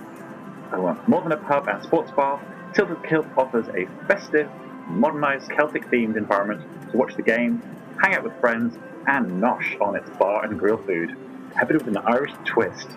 oh, 0.75 0.83
well, 0.83 1.03
more 1.07 1.23
than 1.23 1.33
a 1.33 1.39
pub 1.39 1.65
and 1.67 1.83
sports 1.83 2.13
bar. 2.17 2.41
Tilted 2.75 2.99
Kilt 3.09 3.27
offers 3.37 3.67
a 3.77 3.89
festive, 4.13 4.49
modernized 4.89 5.47
Celtic-themed 5.57 6.17
environment 6.17 6.61
to 6.93 6.97
watch 6.99 7.13
the 7.17 7.23
game, 7.23 7.63
hang 8.03 8.15
out 8.15 8.25
with 8.25 8.35
friends, 8.41 8.77
and 9.09 9.43
nosh 9.43 9.81
on 9.81 9.97
its 9.97 10.09
bar 10.19 10.45
and 10.45 10.59
grill 10.59 10.77
food, 10.77 11.17
peppered 11.55 11.77
with 11.85 11.89
an 11.89 11.97
Irish 12.05 12.33
twist. 12.45 12.89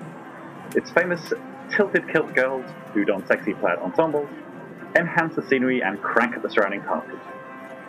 Its 0.75 0.91
famous 0.91 1.33
Tilted 1.71 2.07
Kilt 2.09 2.35
girls, 2.35 2.65
who 2.93 3.05
don 3.05 3.25
sexy 3.25 3.53
plaid 3.53 3.79
ensembles, 3.79 4.29
enhance 4.95 5.35
the 5.35 5.41
scenery 5.47 5.81
and 5.81 6.01
crank 6.01 6.35
up 6.35 6.43
the 6.43 6.49
surrounding 6.49 6.81
party. 6.81 7.13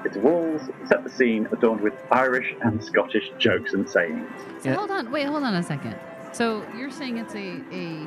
Its 0.05 0.17
walls 0.17 0.63
set 0.87 1.03
the 1.05 1.11
scene 1.11 1.49
adorned 1.53 1.81
with 1.81 1.95
Irish 2.13 2.55
and 2.63 2.83
Scottish 2.83 3.31
jokes 3.39 3.73
and 3.73 3.89
sayings. 3.89 4.29
So 4.61 4.69
Yeah. 4.71 4.75
hold 4.77 4.91
on, 4.93 5.11
wait, 5.11 5.27
hold 5.27 5.43
on 5.43 5.55
a 5.55 5.63
second. 5.63 5.97
So 6.33 6.65
you're 6.77 6.91
saying 6.91 7.19
it's 7.19 7.35
a 7.35 7.61
a 7.73 8.07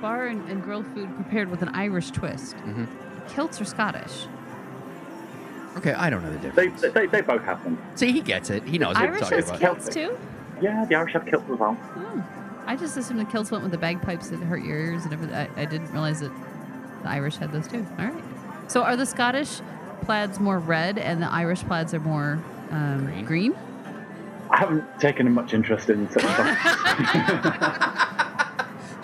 bar 0.00 0.26
and, 0.26 0.46
and 0.50 0.62
grilled 0.62 0.86
food 0.94 1.14
prepared 1.14 1.50
with 1.50 1.62
an 1.62 1.68
Irish 1.70 2.10
twist. 2.10 2.56
Mhm. 2.58 2.86
Kilts 3.28 3.60
are 3.60 3.64
Scottish. 3.64 4.26
Okay, 5.76 5.92
I 5.92 6.08
don't 6.10 6.22
know 6.22 6.30
the 6.32 6.38
They, 6.50 6.66
difference. 6.68 6.94
they, 6.94 7.06
they 7.06 7.20
both 7.20 7.42
have 7.42 7.62
them. 7.64 7.78
See, 7.96 8.12
he 8.12 8.20
gets 8.20 8.50
it. 8.50 8.62
He 8.64 8.78
knows 8.78 8.96
Irish 8.96 9.22
what 9.22 9.32
I'm 9.32 9.38
has 9.38 9.46
talking 9.50 9.66
about. 9.66 9.76
kilts 9.82 9.94
too. 9.94 10.18
Yeah, 10.62 10.84
the 10.84 10.94
Irish 10.94 11.12
have 11.14 11.26
kilts 11.26 11.50
as 11.50 11.58
well. 11.58 11.76
Oh, 11.96 12.24
I 12.66 12.76
just 12.76 12.96
assumed 12.96 13.20
the 13.20 13.24
kilts 13.24 13.50
went 13.50 13.62
with 13.62 13.72
the 13.72 13.78
bagpipes 13.78 14.28
that 14.28 14.38
hurt 14.40 14.62
your 14.62 14.78
ears 14.78 15.04
and 15.04 15.12
everything. 15.12 15.34
I, 15.36 15.48
I 15.60 15.64
didn't 15.64 15.90
realize 15.92 16.20
that 16.20 16.32
the 17.02 17.08
Irish 17.10 17.36
had 17.36 17.52
those 17.52 17.66
too. 17.68 17.84
All 17.98 18.06
right. 18.06 18.24
So 18.68 18.82
are 18.82 18.96
the 18.96 19.04
Scottish 19.06 19.60
plaids 20.02 20.38
more 20.40 20.58
red 20.58 20.96
and 20.98 21.20
the 21.22 21.30
Irish 21.30 21.62
plaids 21.64 21.92
are 21.92 22.00
more 22.00 22.42
um, 22.70 23.06
Green. 23.06 23.24
green? 23.24 23.54
I 24.50 24.58
haven't 24.58 24.84
taken 25.00 25.30
much 25.32 25.52
interest 25.54 25.90
in 25.90 26.08
such 26.10 26.22
stuff. 26.22 28.20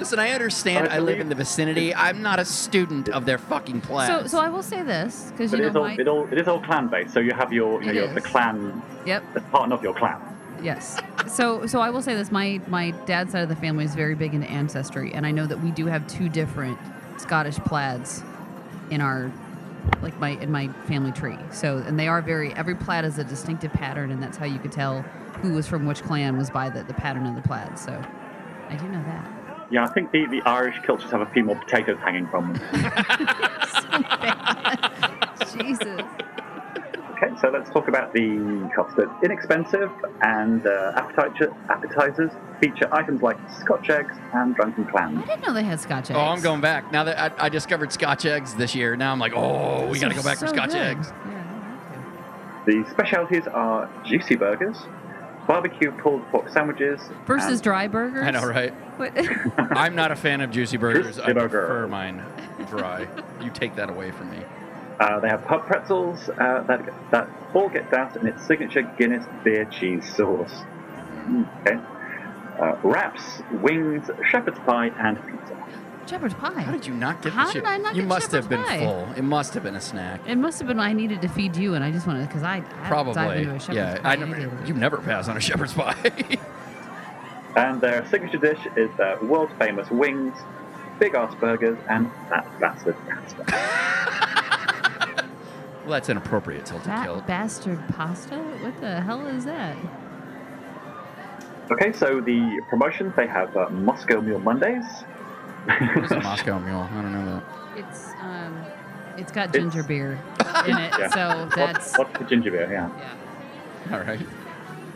Listen, 0.01 0.19
I 0.19 0.31
understand. 0.31 0.89
I 0.89 0.97
I 0.97 0.99
live 0.99 1.21
in 1.21 1.29
the 1.29 1.35
vicinity. 1.35 1.95
I'm 1.95 2.23
not 2.23 2.39
a 2.41 2.45
student 2.45 3.09
of 3.11 3.27
their 3.27 3.39
fucking 3.39 3.83
plans. 3.83 4.23
So, 4.23 4.39
so 4.39 4.39
I 4.43 4.49
will 4.49 4.63
say 4.63 4.83
this 4.83 5.31
because 5.31 5.51
But 5.51 5.61
you 5.61 5.67
it 5.67 5.67
know 5.67 5.71
is, 5.71 5.77
all, 5.77 5.85
my 5.85 5.95
it, 5.95 6.09
all, 6.09 6.33
it 6.33 6.39
is 6.39 6.49
all 6.49 6.61
clan 6.61 6.89
based, 6.89 7.13
so 7.15 7.21
you 7.21 7.33
have 7.33 7.53
your, 7.53 7.83
you 7.83 7.91
It 7.91 7.95
know, 7.95 8.01
your 8.01 8.15
the 8.15 8.21
is. 8.21 8.27
clan 8.27 8.83
yep 9.07 9.23
as 9.35 9.43
part 9.45 9.71
of 9.71 9.83
your 9.83 9.95
clan. 9.95 10.21
Yes. 10.63 10.99
So 11.29 11.67
so 11.67 11.81
I 11.81 11.91
will 11.91 12.03
say 12.03 12.15
this: 12.15 12.31
my 12.33 12.61
my 12.67 12.91
dad's 13.07 13.33
side 13.33 13.43
of 13.43 13.49
the 13.49 13.57
family 13.57 13.85
is 13.85 13.95
very 13.95 14.15
big 14.15 14.35
into 14.35 14.49
ancestry, 14.51 15.13
and 15.13 15.27
I 15.27 15.31
know 15.31 15.47
that 15.47 15.61
we 15.61 15.71
do 15.71 15.87
have 15.87 16.07
two 16.07 16.29
different 16.29 16.79
Scottish 17.19 17.57
plaids 17.59 18.23
in 18.91 19.01
our 19.01 19.31
like 20.03 20.19
my 20.19 20.31
in 20.31 20.51
my 20.51 20.69
family 20.87 21.13
tree. 21.13 21.39
So 21.53 21.79
and 21.87 21.99
they 21.99 22.09
are 22.09 22.21
very 22.23 22.53
every 22.55 22.75
plaid 22.75 23.05
is 23.05 23.19
a 23.19 23.25
distinctive 23.25 23.73
pattern, 23.73 24.11
and 24.11 24.23
that's 24.23 24.37
how 24.37 24.47
you 24.47 24.59
could 24.59 24.73
tell 24.73 25.03
who 25.43 25.53
was 25.53 25.67
from 25.67 25.87
which 25.87 26.03
clan 26.03 26.37
was 26.37 26.51
by 26.51 26.69
the, 26.69 26.83
the 26.83 26.95
pattern 26.95 27.27
of 27.27 27.35
the 27.35 27.43
plaid. 27.43 27.79
So 27.79 27.93
I 28.69 28.77
do 28.77 28.89
know 28.89 29.03
that. 29.05 29.31
Yeah, 29.71 29.85
I 29.85 29.89
think 29.93 30.11
the, 30.11 30.27
the 30.27 30.43
Irish 30.43 30.77
kilts 30.85 31.03
just 31.03 31.13
have 31.13 31.21
a 31.21 31.31
few 31.33 31.45
more 31.45 31.57
potatoes 31.57 31.99
hanging 32.01 32.27
from 32.29 32.55
them. 32.55 32.63
Jesus. 35.53 36.01
Okay, 37.23 37.35
so 37.41 37.51
let's 37.51 37.69
talk 37.71 37.89
about 37.89 38.13
the 38.15 38.71
cost. 38.75 38.97
They're 38.97 39.11
inexpensive, 39.23 39.91
and 40.23 40.67
uh, 40.67 40.93
appetizer, 40.97 41.53
appetizers 41.69 42.31
feature 42.61 42.89
items 42.93 43.23
like 43.23 43.37
Scotch 43.61 43.91
eggs 43.91 44.15
and 44.33 44.55
drunken 44.55 44.87
clams. 44.87 45.23
I 45.23 45.27
didn't 45.27 45.47
know 45.47 45.53
they 45.53 45.63
had 45.63 45.81
Scotch 45.81 46.11
eggs. 46.11 46.19
oh, 46.19 46.23
I'm 46.23 46.41
going 46.41 46.61
back 46.61 46.91
now 46.93 47.05
that 47.05 47.19
I, 47.41 47.47
I 47.47 47.49
discovered 47.49 47.93
Scotch 47.93 48.25
eggs 48.25 48.55
this 48.55 48.75
year. 48.75 48.97
Now 48.97 49.13
I'm 49.13 49.19
like, 49.19 49.33
oh, 49.35 49.87
we 49.89 49.99
got 49.99 50.09
to 50.09 50.15
go 50.15 50.23
back 50.23 50.39
for 50.39 50.47
Scotch 50.47 50.71
good. 50.71 50.79
eggs. 50.81 51.13
Yeah, 51.29 52.63
The 52.67 52.85
specialties 52.91 53.47
are 53.49 53.91
juicy 54.05 54.37
burgers, 54.37 54.77
barbecue 55.51 55.91
pulled 55.91 56.25
pork 56.29 56.49
sandwiches. 56.49 57.01
Versus 57.27 57.55
and- 57.55 57.63
dry 57.63 57.89
burgers. 57.89 58.25
I 58.25 58.31
know, 58.31 58.47
right? 58.47 58.73
What? 58.99 59.13
I'm 59.77 59.97
not 59.97 60.13
a 60.13 60.17
fan 60.17 60.41
of 60.43 60.53
juicy 60.53 60.77
burgers. 60.77 61.19
I 61.19 61.33
burger. 61.33 61.49
prefer 61.49 61.89
mine 61.89 62.23
dry. 62.69 63.09
You 63.43 63.51
take 63.51 63.75
that 63.75 63.91
away 63.91 64.13
from 64.13 64.31
me. 64.31 64.39
Uh, 65.01 65.19
they 65.19 65.29
have 65.29 65.45
pub 65.47 65.67
pretzels 65.67 66.29
uh, 66.29 66.63
that 66.69 66.89
that 67.11 67.29
all 67.53 67.69
get 67.69 67.91
doused 67.91 68.17
in 68.17 68.29
its 68.29 68.47
signature 68.47 68.83
Guinness 68.97 69.25
beer 69.43 69.65
cheese 69.65 70.09
sauce. 70.15 70.55
Okay. 71.67 71.81
Uh, 72.61 72.77
wraps, 72.85 73.43
wings, 73.51 74.09
shepherd's 74.31 74.59
pie, 74.61 74.93
and 74.99 75.17
pizza. 75.27 75.57
Shepherd's 76.11 76.35
pie. 76.35 76.61
How 76.63 76.73
did 76.73 76.85
you 76.87 76.93
not 76.95 77.23
get 77.23 77.33
How 77.33 77.47
the 77.47 77.53
did 77.53 77.59
ship- 77.61 77.69
I 77.69 77.77
not 77.79 77.95
You 77.95 78.03
get 78.03 78.09
must 78.09 78.33
have 78.33 78.49
been 78.49 78.63
pie? 78.65 78.81
full. 78.85 79.09
It 79.17 79.23
must 79.23 79.55
have 79.55 79.63
been 79.63 79.77
a 79.77 79.81
snack. 79.81 80.21
It 80.27 80.37
must 80.37 80.59
have 80.59 80.67
been 80.67 80.81
I 80.81 80.93
needed 80.93 81.23
to 81.23 81.29
feed 81.29 81.55
you, 81.55 81.75
and 81.75 81.85
I 81.85 81.93
just 81.93 82.05
wanted 82.07 82.27
because 82.27 82.43
I, 82.43 82.57
I 82.57 82.61
dive 82.61 82.85
Probably. 82.85 83.43
into 83.43 83.55
a 83.55 83.61
shepherd's 83.61 83.77
Yeah, 83.77 83.99
pie. 84.01 84.13
I 84.13 84.17
never, 84.17 84.67
you've 84.67 84.77
never 84.77 84.97
pass 84.99 85.29
on 85.29 85.37
a 85.37 85.41
shepherd's 85.41 85.73
pie. 85.73 85.95
And 87.57 87.81
their 87.81 88.07
signature 88.09 88.39
dish 88.39 88.61
is 88.77 88.89
their 88.97 89.19
world 89.25 89.51
famous 89.59 89.91
wings, 89.91 90.37
big 91.01 91.17
ass 91.17 91.35
burgers, 91.41 91.77
and 91.89 92.09
that 92.29 92.47
bastard 92.61 92.95
pasta. 93.09 93.45
well, 95.83 95.91
that's 95.91 96.09
inappropriate, 96.09 96.65
Tilted 96.67 96.87
That 96.87 97.07
Kilt. 97.07 97.27
bastard 97.27 97.81
pasta? 97.89 98.37
What 98.37 98.81
the 98.81 99.01
hell 99.01 99.27
is 99.27 99.45
that? 99.47 99.77
Okay, 101.73 101.93
so 101.93 102.21
the 102.21 102.61
promotions 102.71 103.15
they 103.17 103.27
have 103.27 103.57
uh, 103.57 103.69
Moscow 103.71 104.21
Mule 104.21 104.39
Mondays. 104.39 104.85
What 105.65 106.05
is 106.05 106.11
a 106.13 106.21
Moscow 106.23 106.59
Mule? 106.59 106.89
I 106.93 107.03
don't 107.03 107.13
know 107.13 107.25
that. 107.75 107.79
It's 107.79 108.11
um, 108.21 108.65
it's 109.17 109.33
got 109.33 109.49
It's- 109.55 109.63
ginger 109.63 109.83
beer 109.83 110.13
in 110.67 110.77
it, 110.77 110.93
Yeah. 110.99 111.09
so 111.11 111.49
that's 111.55 111.93
Vod- 111.93 111.97
vodka 112.13 112.25
ginger 112.25 112.51
beer, 112.51 112.69
yeah. 112.73 112.91
yeah. 112.99 113.95
All 113.97 114.01
right. 114.05 114.21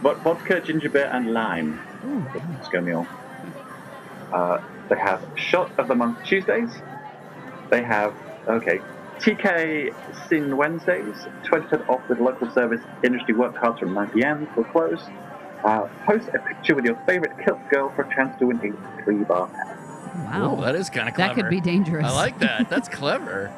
Vod- 0.02 0.18
Vodka, 0.22 0.60
ginger 0.60 0.88
beer, 0.88 1.08
and 1.12 1.32
lime. 1.32 1.80
Ooh, 2.06 2.24
for 2.32 2.40
Moscow 2.48 2.80
Mule. 2.80 3.06
Uh, 4.32 4.60
they 4.88 4.96
have 4.96 5.22
Shot 5.36 5.70
of 5.78 5.88
the 5.88 5.94
Month 5.94 6.22
Tuesdays. 6.24 6.70
They 7.70 7.82
have, 7.82 8.12
okay, 8.48 8.80
TK 9.20 9.94
Sin 10.28 10.56
Wednesdays, 10.56 11.14
20% 11.44 11.88
off 11.88 12.06
with 12.08 12.18
local 12.18 12.50
service 12.50 12.80
industry 13.02 13.34
work 13.34 13.54
cards 13.56 13.78
from 13.78 13.94
9 13.94 14.10
pm 14.10 14.46
till 14.54 14.64
close. 14.64 15.02
Uh, 15.64 15.88
post 16.04 16.28
a 16.34 16.38
picture 16.40 16.74
with 16.74 16.84
your 16.84 16.96
favorite 17.06 17.32
kilt 17.42 17.58
girl 17.70 17.90
for 17.96 18.02
a 18.02 18.14
chance 18.14 18.36
to 18.38 18.46
win 18.46 18.56
a 18.58 19.02
free 19.04 19.24
bar 19.24 19.46
pass. 19.48 19.78
Wow. 20.16 20.56
Ooh, 20.58 20.62
that 20.62 20.74
is 20.74 20.90
kind 20.90 21.08
of 21.08 21.14
clever. 21.14 21.34
that 21.34 21.40
could 21.40 21.50
be 21.50 21.60
dangerous. 21.60 22.06
I 22.06 22.10
like 22.14 22.38
that. 22.40 22.68
That's 22.70 22.88
clever. 22.88 23.52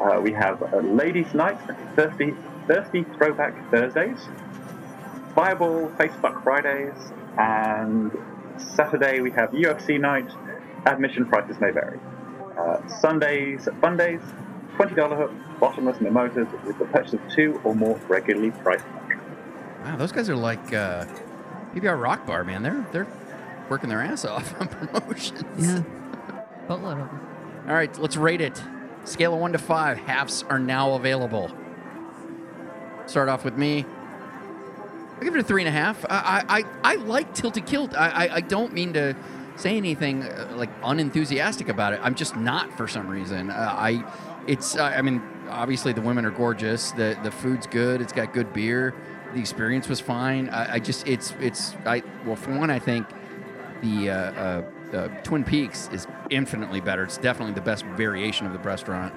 Uh, 0.00 0.20
we 0.20 0.32
have 0.32 0.62
uh, 0.62 0.78
Ladies 0.78 1.32
Night, 1.34 1.58
Thirsty, 1.94 2.34
Thirsty 2.66 3.04
Throwback 3.16 3.54
Thursdays, 3.70 4.18
Fireball 5.34 5.88
Facefuck 5.90 6.42
Fridays, 6.42 7.12
and 7.38 8.10
Saturday 8.58 9.20
we 9.20 9.30
have 9.30 9.50
UFC 9.50 10.00
Night. 10.00 10.28
Admission 10.86 11.26
prices 11.26 11.60
may 11.60 11.70
vary. 11.70 12.00
Uh, 12.58 12.86
Sundays, 12.88 13.68
Fun 13.80 13.96
Days, 13.96 14.20
$20 14.76 15.16
hook, 15.16 15.30
bottomless 15.60 16.00
mimosas 16.00 16.48
with 16.66 16.76
the 16.78 16.84
purchase 16.86 17.12
of 17.14 17.20
two 17.32 17.60
or 17.62 17.74
more 17.74 17.96
regularly 18.08 18.50
priced. 18.50 18.84
Wow, 19.84 19.96
those 19.96 20.10
guys 20.12 20.28
are 20.28 20.36
like 20.36 20.72
uh, 20.72 21.06
PBR 21.74 22.00
Rock 22.00 22.26
Bar, 22.26 22.42
man. 22.44 22.62
They're 22.62 22.84
they're 22.92 23.06
working 23.68 23.88
their 23.88 24.02
ass 24.02 24.24
off 24.24 24.58
on 24.60 24.68
promotions. 24.88 25.42
Yeah. 25.58 25.82
Boatload 26.68 26.98
of 26.98 27.08
them. 27.08 27.20
All 27.68 27.74
right, 27.74 27.96
let's 27.98 28.16
rate 28.16 28.40
it. 28.40 28.60
Scale 29.04 29.34
of 29.34 29.40
one 29.40 29.52
to 29.52 29.58
five. 29.58 29.98
Halves 29.98 30.44
are 30.48 30.58
now 30.58 30.94
available. 30.94 31.50
Start 33.06 33.28
off 33.28 33.44
with 33.44 33.56
me. 33.56 33.84
I 35.20 35.24
give 35.24 35.34
it 35.34 35.40
a 35.40 35.44
three 35.44 35.62
and 35.62 35.68
a 35.68 35.72
half. 35.72 36.04
I 36.08 36.44
I, 36.48 36.58
I, 36.58 36.64
I 36.84 36.94
like 36.96 37.34
Tilted 37.34 37.66
Kilt. 37.66 37.94
I, 37.94 38.26
I 38.26 38.34
I 38.36 38.40
don't 38.40 38.72
mean 38.72 38.92
to 38.94 39.16
say 39.56 39.76
anything 39.76 40.24
uh, 40.24 40.52
like 40.56 40.70
unenthusiastic 40.82 41.68
about 41.68 41.92
it. 41.92 42.00
I'm 42.02 42.14
just 42.14 42.36
not 42.36 42.76
for 42.76 42.88
some 42.88 43.08
reason. 43.08 43.50
Uh, 43.50 43.74
I 43.76 44.04
it's 44.46 44.76
uh, 44.76 44.84
I 44.84 45.02
mean 45.02 45.22
obviously 45.48 45.92
the 45.92 46.00
women 46.00 46.24
are 46.24 46.30
gorgeous. 46.30 46.92
The 46.92 47.18
the 47.22 47.30
food's 47.30 47.66
good. 47.66 48.00
It's 48.00 48.12
got 48.12 48.32
good 48.32 48.52
beer. 48.52 48.94
The 49.34 49.40
experience 49.40 49.88
was 49.88 50.00
fine. 50.00 50.48
I, 50.48 50.74
I 50.74 50.78
just 50.78 51.06
it's 51.06 51.34
it's 51.40 51.74
I 51.86 52.02
well 52.24 52.36
for 52.36 52.56
one 52.56 52.70
I 52.70 52.78
think 52.78 53.06
the 53.82 54.10
uh, 54.10 54.14
uh, 54.14 54.62
uh, 54.96 55.08
Twin 55.22 55.44
Peaks 55.44 55.90
is 55.92 56.06
infinitely 56.30 56.80
better. 56.80 57.02
It's 57.02 57.18
definitely 57.18 57.54
the 57.54 57.60
best 57.60 57.84
variation 57.84 58.46
of 58.46 58.52
the 58.52 58.58
restaurant. 58.60 59.12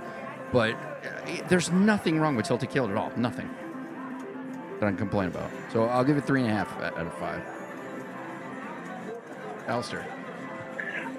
But 0.52 0.74
uh, 0.74 1.48
there's 1.48 1.72
nothing 1.72 2.20
wrong 2.20 2.36
with 2.36 2.48
Tilted 2.48 2.70
Kilt 2.70 2.90
at 2.90 2.98
all. 2.98 3.12
Nothing 3.16 3.50
that 4.80 4.86
I 4.86 4.90
can 4.90 4.98
complain 4.98 5.28
about. 5.28 5.52
So 5.72 5.86
I'll 5.86 6.04
give 6.04 6.18
it 6.18 6.26
three 6.26 6.42
and 6.42 6.50
a 6.50 6.54
half 6.54 6.82
out 6.82 6.98
of 6.98 7.14
five. 7.16 7.42
Alistair. 9.68 10.06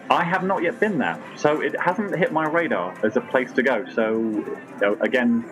I 0.09 0.23
have 0.23 0.45
not 0.45 0.63
yet 0.63 0.79
been 0.79 0.99
there, 0.99 1.21
so 1.37 1.61
it 1.61 1.79
hasn't 1.81 2.15
hit 2.17 2.33
my 2.33 2.47
radar 2.47 2.95
as 3.05 3.17
a 3.17 3.21
place 3.21 3.51
to 3.53 3.63
go. 3.63 3.85
So, 3.93 4.21
you 4.21 4.59
know, 4.81 4.97
again, 5.01 5.45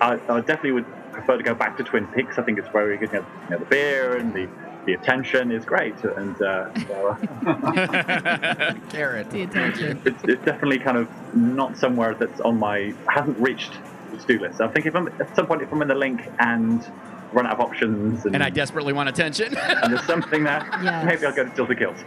I, 0.00 0.14
I 0.28 0.40
definitely 0.40 0.72
would 0.72 1.12
prefer 1.12 1.36
to 1.36 1.42
go 1.44 1.54
back 1.54 1.76
to 1.76 1.84
Twin 1.84 2.08
Peaks. 2.08 2.36
I 2.36 2.42
think 2.42 2.58
it's 2.58 2.68
very 2.68 2.96
good. 2.96 3.12
Know, 3.12 3.24
you 3.44 3.50
know, 3.50 3.58
the 3.58 3.64
beer 3.66 4.16
and 4.16 4.34
the, 4.34 4.48
the 4.84 4.94
attention 4.94 5.52
is 5.52 5.64
great, 5.64 5.94
and 6.04 6.40
uh, 6.42 6.74
so, 6.86 7.16
uh, 7.46 8.74
Carrot. 8.90 9.30
The 9.30 9.42
attention. 9.42 10.02
it's, 10.04 10.22
it's 10.24 10.44
definitely 10.44 10.78
kind 10.78 10.96
of 10.96 11.08
not 11.34 11.76
somewhere 11.76 12.14
that's 12.14 12.40
on 12.40 12.58
my 12.58 12.92
hasn't 13.08 13.38
reached 13.38 13.72
the 14.10 14.16
to-do 14.18 14.40
list. 14.40 14.58
So 14.58 14.64
I 14.66 14.68
think 14.68 14.86
if 14.86 14.94
I'm 14.96 15.08
at 15.08 15.34
some 15.36 15.46
point 15.46 15.62
if 15.62 15.72
I'm 15.72 15.82
in 15.82 15.88
the 15.88 15.94
Linq 15.94 16.32
and 16.38 16.84
run 17.32 17.46
out 17.46 17.54
of 17.54 17.60
options 17.60 18.26
and, 18.26 18.34
And 18.34 18.44
I 18.44 18.50
desperately 18.50 18.92
want 18.92 19.08
attention. 19.08 19.56
and 19.58 19.92
there's 19.92 20.04
something 20.04 20.44
there, 20.44 20.68
Yes. 20.82 21.06
maybe 21.06 21.24
I'll 21.26 21.32
go 21.32 21.44
to 21.44 21.50
Tilted 21.50 21.78
Kills. 21.78 21.98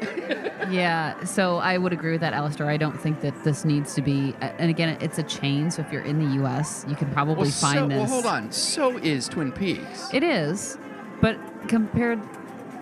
Yeah, 0.70 1.24
so 1.24 1.58
I 1.58 1.78
would 1.78 1.94
agree 1.94 2.12
with 2.12 2.22
that, 2.22 2.34
Alistair. 2.34 2.70
I 2.70 2.78
don't 2.78 3.00
think 3.00 3.22
that 3.22 3.44
this 3.44 3.66
needs 3.66 3.96
to 3.96 4.02
be, 4.02 4.36
and 4.42 4.70
again, 4.70 4.98
it's 5.02 5.18
a 5.18 5.24
chain. 5.24 5.72
So 5.72 5.82
if 5.82 5.92
you're 5.92 6.04
in 6.04 6.20
the 6.20 6.36
U.S., 6.36 6.86
you 6.88 6.96
can 6.96 7.10
probably 7.12 7.44
well, 7.44 7.52
find 7.52 7.80
so, 7.80 7.88
this. 7.88 7.98
well, 7.98 8.08
hold 8.08 8.26
on. 8.26 8.52
So 8.52 8.98
is 8.98 9.28
Twin 9.28 9.52
Peaks. 9.52 10.14
It 10.14 10.24
is, 10.24 10.78
but 11.22 11.40
compared 11.68 12.22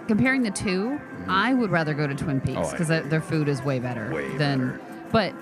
comparing 0.07 0.41
the 0.43 0.51
2 0.51 0.99
I 1.27 1.53
would 1.53 1.71
rather 1.71 1.93
go 1.93 2.05
to 2.07 2.15
Twin 2.15 2.41
Peaks 2.41 2.57
Mm-hmm. 2.57 2.65
Oh, 2.67 2.71
because 2.71 3.09
their 3.09 3.21
food 3.21 3.47
is 3.47 3.61
way 3.63 3.79
better 3.79 4.11
Way 4.13 4.35
than. 4.37 4.71
better. 4.71 4.81
But 5.11 5.33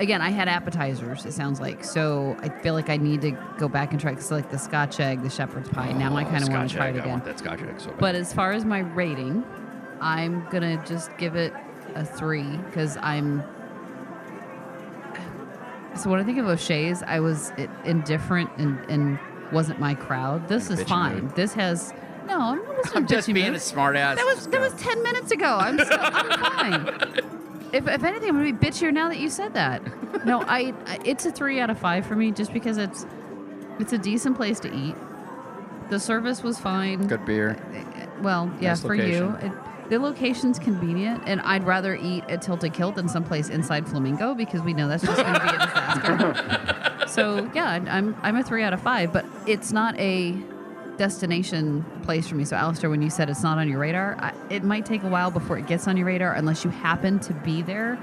again, 0.00 0.20
I 0.20 0.30
had 0.30 0.48
appetizers. 0.48 1.24
It 1.24 1.32
sounds 1.32 1.60
like 1.60 1.84
so. 1.84 2.36
I 2.40 2.48
feel 2.48 2.74
like 2.74 2.90
I 2.90 2.96
need 2.96 3.20
to 3.22 3.30
go 3.58 3.68
back 3.68 3.92
and 3.92 4.00
try 4.00 4.10
because 4.12 4.30
like 4.30 4.50
the 4.50 4.58
Scotch 4.58 4.98
egg, 5.00 5.22
the 5.22 5.30
shepherd's 5.30 5.68
pie. 5.68 5.92
now 5.92 6.14
I 6.16 6.24
Oh, 6.24 6.30
kind 6.30 6.42
of 6.42 6.48
want 6.50 6.68
to 6.70 6.76
try 6.76 6.86
it 6.88 6.96
I 6.96 6.98
again. 6.98 7.08
want 7.08 7.24
that 7.26 7.38
Scotch 7.38 7.60
egg 7.62 7.78
so 7.80 7.90
bad. 7.90 7.98
But 7.98 8.14
as 8.14 8.32
far 8.32 8.52
as 8.52 8.64
my 8.64 8.80
rating, 8.80 9.44
I'm 10.00 10.46
gonna 10.50 10.82
just 10.86 11.16
give 11.18 11.36
it 11.36 11.52
a 11.94 12.04
three 12.04 12.56
because 12.66 12.96
I'm. 12.98 13.42
So 15.96 16.08
when 16.08 16.20
I 16.20 16.24
think 16.24 16.38
of 16.38 16.46
O'Shea's, 16.46 17.02
I 17.02 17.20
was 17.20 17.52
indifferent 17.84 18.48
and, 18.58 18.78
and 18.88 19.18
wasn't 19.52 19.80
my 19.80 19.94
crowd. 19.94 20.48
This 20.48 20.70
is 20.70 20.82
fine. 20.84 21.22
mood. 21.24 21.36
This 21.36 21.52
has 21.54 21.92
no. 22.30 22.40
I'm, 22.40 22.58
not 22.64 22.96
I'm 22.96 23.06
just 23.06 23.32
being 23.32 23.54
a 23.54 23.60
smart 23.60 23.96
ass. 23.96 24.16
That 24.16 24.26
was 24.26 24.46
that 24.48 24.60
was 24.60 24.72
ten 24.74 25.02
minutes 25.02 25.30
ago. 25.32 25.58
I'm 25.58 25.78
still, 25.78 25.98
I'm 26.00 26.40
fine. 26.84 27.20
If, 27.72 27.86
if 27.86 28.02
anything, 28.02 28.28
I'm 28.30 28.36
gonna 28.36 28.52
be 28.52 28.66
bitchier 28.66 28.92
now 28.92 29.08
that 29.08 29.18
you 29.18 29.30
said 29.30 29.54
that. 29.54 29.82
No, 30.24 30.42
I, 30.42 30.74
I 30.86 30.98
it's 31.04 31.24
a 31.26 31.30
three 31.32 31.60
out 31.60 31.70
of 31.70 31.78
five 31.78 32.06
for 32.06 32.16
me 32.16 32.30
just 32.32 32.52
because 32.52 32.78
it's 32.78 33.06
it's 33.78 33.92
a 33.92 33.98
decent 33.98 34.36
place 34.36 34.60
to 34.60 34.74
eat. 34.74 34.94
The 35.88 35.98
service 35.98 36.42
was 36.42 36.58
fine. 36.58 37.06
good 37.06 37.24
beer. 37.24 37.56
Well, 38.22 38.52
yeah, 38.60 38.70
Nice 38.70 38.82
for 38.82 38.94
you. 38.94 39.36
It, 39.40 39.52
the 39.90 39.98
location's 39.98 40.58
convenient, 40.60 41.24
and 41.26 41.40
I'd 41.40 41.64
rather 41.64 41.96
eat 41.96 42.22
at 42.28 42.42
Tilted 42.42 42.72
Kilt 42.74 42.94
than 42.94 43.08
someplace 43.08 43.48
inside 43.48 43.88
Flamingo 43.88 44.34
because 44.34 44.60
we 44.62 44.72
know 44.72 44.86
that's 44.86 45.02
just 45.02 45.20
going 45.20 45.34
to 45.34 45.40
be 45.40 45.48
a 45.48 45.52
disaster. 45.52 47.08
so 47.08 47.50
yeah, 47.54 47.84
I'm 47.88 48.16
I'm 48.22 48.36
a 48.36 48.44
three 48.44 48.62
out 48.62 48.72
of 48.72 48.80
five, 48.80 49.12
but 49.12 49.24
it's 49.46 49.72
not 49.72 49.98
a 49.98 50.36
destination 51.04 51.82
place 52.02 52.28
for 52.28 52.34
me. 52.34 52.44
So 52.44 52.56
Alistair, 52.56 52.90
when 52.90 53.00
you 53.00 53.08
said 53.08 53.30
it's 53.30 53.42
not 53.42 53.56
on 53.56 53.66
your 53.70 53.78
radar, 53.78 54.16
I, 54.20 54.34
it 54.50 54.62
might 54.62 54.84
take 54.84 55.02
a 55.02 55.08
while 55.08 55.30
before 55.30 55.56
it 55.56 55.66
gets 55.66 55.88
on 55.88 55.96
your 55.96 56.06
radar 56.06 56.34
unless 56.34 56.62
you 56.62 56.68
happen 56.70 57.18
to 57.20 57.32
be 57.32 57.62
there 57.62 57.98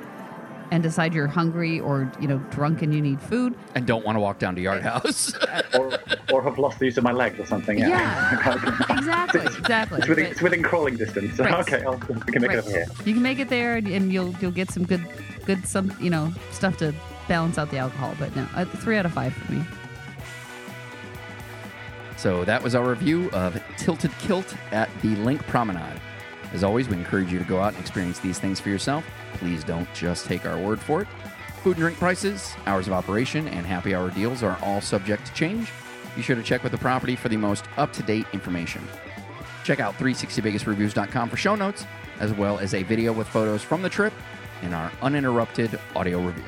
and 0.72 0.82
decide 0.82 1.14
you're 1.14 1.28
hungry 1.28 1.80
or 1.80 2.12
you 2.20 2.28
know 2.28 2.40
drunk 2.50 2.82
and 2.82 2.92
you 2.96 3.00
need 3.02 3.22
food. 3.22 3.54
And 3.76 3.86
don't 3.86 4.04
want 4.04 4.16
to 4.16 4.20
walk 4.20 4.40
down 4.40 4.56
to 4.56 4.62
Yard 4.62 4.82
House. 4.92 5.32
or, 5.76 6.00
or 6.34 6.42
have 6.42 6.58
lost 6.58 6.80
the 6.80 6.86
use 6.86 6.98
of 6.98 7.04
my 7.04 7.12
legs 7.12 7.40
or 7.40 7.46
something. 7.46 7.78
Yeah. 7.78 7.90
Yeah, 7.90 8.74
exactly, 8.98 9.42
exactly. 9.46 10.00
it's, 10.00 10.08
within, 10.10 10.24
But- 10.26 10.32
it's 10.32 10.42
within 10.42 10.64
crawling 10.64 10.98
distance. 10.98 11.38
Right. 11.40 11.54
Okay, 11.60 11.84
I'll, 11.86 11.98
we 12.26 12.34
can 12.34 12.42
make 12.42 12.50
Right. 12.50 12.58
it 12.58 12.66
over 12.66 12.70
here. 12.72 12.86
You 13.06 13.14
can 13.14 13.22
make 13.22 13.38
it 13.38 13.50
there, 13.50 13.76
and, 13.78 13.88
and 13.88 14.12
you'll 14.12 14.34
you'll 14.42 14.52
get 14.62 14.72
some 14.72 14.86
good 14.88 15.06
good 15.46 15.68
some 15.68 15.96
you 16.02 16.10
know 16.10 16.34
stuff 16.52 16.78
to 16.78 16.96
balance 17.28 17.60
out 17.60 17.70
the 17.70 17.78
alcohol. 17.78 18.16
But 18.18 18.36
no, 18.36 18.48
uh, 18.56 18.66
three 18.66 18.98
out 18.98 19.06
of 19.06 19.14
five 19.14 19.34
for 19.36 19.52
me. 19.54 19.62
So 22.18 22.44
that 22.46 22.62
was 22.62 22.74
our 22.74 22.90
review 22.90 23.30
of 23.32 23.62
Tilted 23.78 24.12
Kilt 24.20 24.56
at 24.72 24.90
the 25.02 25.16
Linq 25.16 25.46
Promenade. 25.48 26.02
As 26.52 26.64
always, 26.64 26.90
we 26.90 26.98
encourage 26.98 27.32
you 27.32 27.38
to 27.38 27.46
go 27.46 27.60
out 27.60 27.74
and 27.74 27.82
experience 27.82 28.20
these 28.20 28.40
things 28.40 28.60
for 28.60 28.70
yourself. 28.70 29.06
Please 29.34 29.64
don't 29.64 29.92
just 29.94 30.26
take 30.26 30.46
our 30.46 30.58
word 30.58 30.80
for 30.80 31.02
it. 31.04 31.08
Food 31.62 31.78
and 31.78 31.82
drink 31.82 31.98
prices, 31.98 32.56
hours 32.66 32.88
of 32.88 32.94
operation, 32.94 33.48
and 33.50 33.66
happy 33.66 33.94
hour 33.94 34.10
deals 34.10 34.42
are 34.42 34.58
all 34.64 34.82
subject 34.82 35.28
to 35.28 35.34
change. 35.34 35.72
Be 36.16 36.22
sure 36.22 36.36
to 36.36 36.44
check 36.44 36.64
with 36.64 36.72
the 36.72 36.78
property 36.78 37.16
for 37.16 37.30
the 37.30 37.38
most 37.38 37.66
up 37.78 37.94
to 37.94 38.04
date 38.04 38.26
information. 38.34 38.82
Check 39.64 39.80
out 39.80 39.94
360vegasreviews.com 39.96 41.30
for 41.30 41.38
show 41.38 41.56
notes, 41.56 41.86
as 42.20 42.34
well 42.34 42.58
as 42.58 42.74
a 42.74 42.82
video 42.84 43.14
with 43.14 43.28
photos 43.28 43.62
from 43.62 43.82
the 43.82 43.90
trip 43.90 44.14
and 44.64 44.74
our 44.74 44.92
uninterrupted 45.02 45.80
audio 45.96 46.20
review. 46.20 46.44